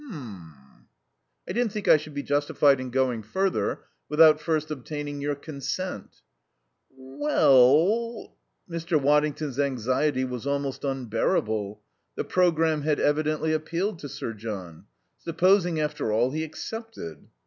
[0.03, 0.53] "H'm m."
[1.47, 6.21] "I didn't think I should be justified in going further without first obtaining your consent."
[6.97, 8.35] "We ell"
[8.67, 8.99] Mr.
[8.99, 11.83] Waddington's anxiety was almost unbearable.
[12.15, 14.85] The programme had evidently appealed to Sir John.
[15.19, 17.27] Supposing, after all, he accepted?